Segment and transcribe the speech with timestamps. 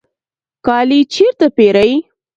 [0.65, 1.91] کالی چیرته پیرئ؟